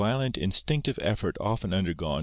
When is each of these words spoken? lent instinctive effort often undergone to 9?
lent 0.01 0.35
instinctive 0.35 0.97
effort 0.99 1.37
often 1.39 1.71
undergone 1.75 2.09
to 2.09 2.09
9? 2.13 2.19